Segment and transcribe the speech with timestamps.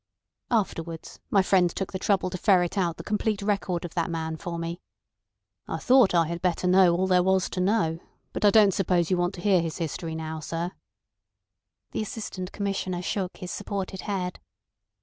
[0.49, 4.35] Afterwards my friend took the trouble to ferret out the complete record of that man
[4.35, 4.81] for me.
[5.67, 7.99] I thought I had better know all there was to know;
[8.33, 10.71] but I don't suppose you want to hear his history now, sir?"
[11.91, 14.39] The Assistant Commissioner shook his supported head.